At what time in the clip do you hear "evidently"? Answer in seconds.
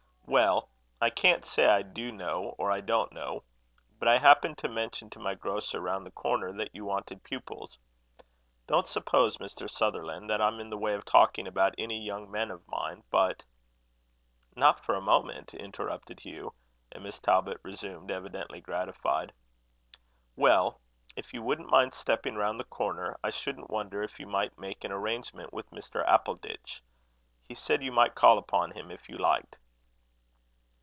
18.09-18.61